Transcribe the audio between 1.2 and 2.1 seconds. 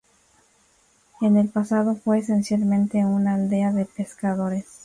En el pasado